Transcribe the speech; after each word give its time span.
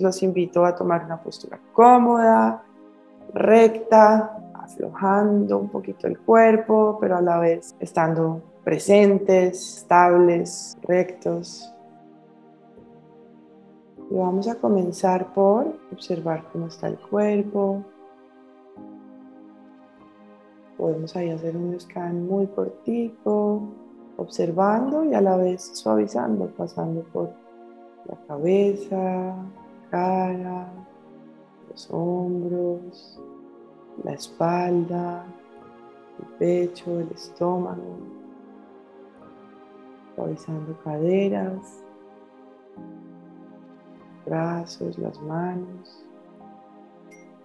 los 0.00 0.22
invito 0.22 0.64
a 0.64 0.74
tomar 0.74 1.04
una 1.04 1.20
postura 1.20 1.58
cómoda, 1.72 2.62
recta, 3.32 4.36
aflojando 4.54 5.58
un 5.58 5.68
poquito 5.68 6.06
el 6.06 6.18
cuerpo, 6.18 6.98
pero 7.00 7.16
a 7.16 7.20
la 7.20 7.38
vez 7.38 7.74
estando 7.78 8.42
presentes, 8.64 9.78
estables, 9.78 10.76
rectos. 10.82 11.72
Y 14.10 14.14
vamos 14.14 14.48
a 14.48 14.56
comenzar 14.56 15.32
por 15.32 15.66
observar 15.92 16.44
cómo 16.52 16.66
está 16.66 16.88
el 16.88 16.98
cuerpo. 16.98 17.84
Podemos 20.76 21.14
ahí 21.16 21.30
hacer 21.30 21.56
un 21.56 21.78
scan 21.78 22.26
muy 22.26 22.46
cortico, 22.48 23.62
observando 24.16 25.04
y 25.04 25.14
a 25.14 25.20
la 25.20 25.36
vez 25.36 25.70
suavizando, 25.74 26.46
pasando 26.56 27.02
por 27.12 27.30
la 28.08 28.16
cabeza, 28.26 29.34
cara, 29.90 30.68
los 31.68 31.88
hombros, 31.90 33.20
la 34.04 34.12
espalda, 34.12 35.24
el 36.18 36.26
pecho, 36.38 37.00
el 37.00 37.10
estómago, 37.12 37.98
suavizando 40.14 40.78
caderas, 40.82 41.82
brazos, 44.24 44.98
las 44.98 45.20
manos, 45.22 46.04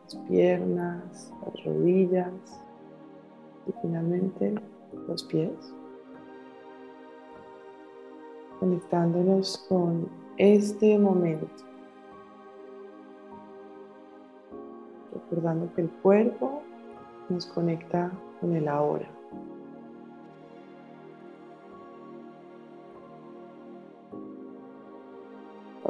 las 0.04 0.16
piernas, 0.27 1.34
las 1.46 1.63
rodillas 1.66 2.62
y 3.68 3.71
finalmente 3.82 4.55
los 5.08 5.23
pies. 5.26 5.73
Conectándonos 8.60 9.57
con 9.70 10.07
este 10.38 10.98
momento. 10.98 11.71
Recordando 15.13 15.73
que 15.73 15.81
el 15.81 15.90
cuerpo 15.90 16.62
nos 17.29 17.45
conecta 17.45 18.12
con 18.40 18.55
el 18.55 18.67
ahora. 18.67 19.07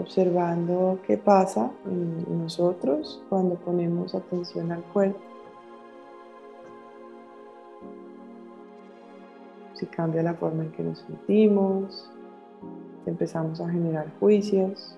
observando 0.01 0.99
qué 1.05 1.17
pasa 1.17 1.71
en 1.85 2.41
nosotros 2.41 3.21
cuando 3.29 3.55
ponemos 3.55 4.15
atención 4.15 4.71
al 4.71 4.83
cuerpo. 4.83 5.19
Si 9.73 9.85
cambia 9.87 10.21
la 10.23 10.33
forma 10.33 10.63
en 10.63 10.71
que 10.71 10.83
nos 10.83 10.99
sentimos, 10.99 12.09
si 13.03 13.09
empezamos 13.09 13.61
a 13.61 13.69
generar 13.69 14.07
juicios, 14.19 14.95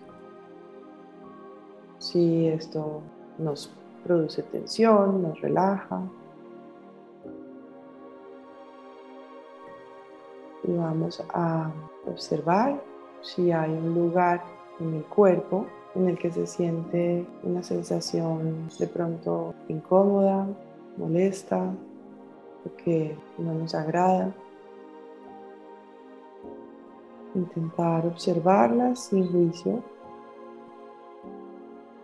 si 1.99 2.47
esto 2.47 3.01
nos 3.37 3.71
produce 4.03 4.43
tensión, 4.43 5.21
nos 5.21 5.39
relaja. 5.41 6.01
Y 10.63 10.71
vamos 10.73 11.23
a 11.33 11.71
observar 12.05 12.81
si 13.21 13.51
hay 13.51 13.71
un 13.71 13.93
lugar 13.93 14.43
en 14.79 14.93
el 14.95 15.03
cuerpo 15.03 15.65
en 15.95 16.09
el 16.09 16.17
que 16.17 16.31
se 16.31 16.47
siente 16.47 17.25
una 17.43 17.61
sensación 17.61 18.69
de 18.79 18.87
pronto 18.87 19.53
incómoda, 19.67 20.47
molesta, 20.97 21.71
que 22.83 23.15
no 23.37 23.53
nos 23.53 23.75
agrada. 23.75 24.33
Intentar 27.35 28.05
observarlas 28.05 29.05
sin 29.05 29.31
juicio, 29.31 29.83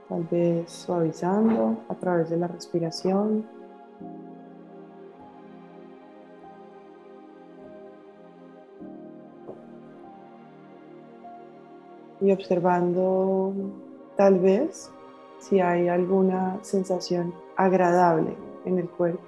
tal 0.09 0.23
vez 0.23 0.71
suavizando 0.71 1.77
a 1.87 1.93
través 1.93 2.31
de 2.31 2.37
la 2.37 2.47
respiración 2.47 3.45
y 12.19 12.31
observando 12.31 13.53
tal 14.17 14.39
vez 14.39 14.91
si 15.37 15.61
hay 15.61 15.87
alguna 15.87 16.57
sensación 16.63 17.33
agradable 17.55 18.35
en 18.65 18.79
el 18.79 18.89
cuerpo. 18.89 19.21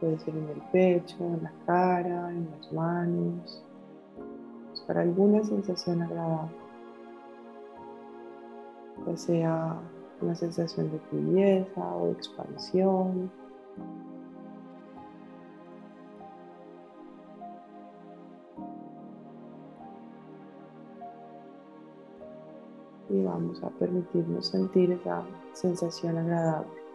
Puede 0.00 0.18
ser 0.18 0.36
en 0.36 0.48
el 0.50 0.60
pecho, 0.72 1.16
en 1.20 1.42
la 1.42 1.52
cara, 1.64 2.30
en 2.30 2.50
las 2.50 2.72
manos. 2.72 3.65
Buscar 4.86 5.02
alguna 5.02 5.42
sensación 5.42 6.00
agradable. 6.00 6.54
Ya 9.04 9.16
sea 9.16 9.80
una 10.20 10.36
sensación 10.36 10.92
de 10.92 10.98
tibieza 11.10 11.80
o 11.80 12.12
expansión 12.12 13.28
y 23.10 23.24
vamos 23.24 23.60
a 23.64 23.70
permitirnos 23.70 24.46
sentir 24.46 24.92
esa 24.92 25.24
sensación 25.52 26.16
agradable. 26.16 26.85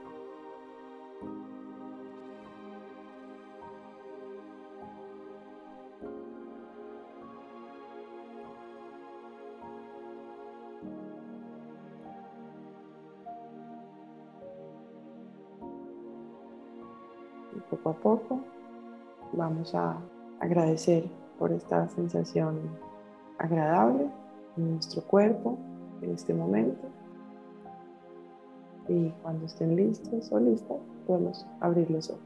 Y 17.56 17.60
poco 17.70 17.90
a 17.90 17.94
poco 17.94 18.40
vamos 19.34 19.74
a 19.76 19.98
agradecer 20.40 21.06
por 21.38 21.52
esta 21.52 21.88
sensación 21.90 22.60
agradable 23.38 24.08
en 24.58 24.74
nuestro 24.74 25.02
cuerpo 25.04 25.58
en 26.02 26.12
este 26.12 26.34
momento. 26.34 26.88
Y 28.88 29.10
cuando 29.22 29.46
estén 29.46 29.76
listos 29.76 30.32
o 30.32 30.40
listas, 30.40 30.78
podemos 31.08 31.46
abrir 31.60 31.90
los 31.90 32.10
ojos. 32.10 32.22